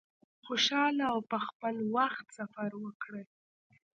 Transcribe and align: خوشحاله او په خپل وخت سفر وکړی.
خوشحاله 0.45 1.03
او 1.13 1.19
په 1.31 1.37
خپل 1.47 1.75
وخت 1.95 2.25
سفر 2.37 2.69
وکړی. 2.83 3.23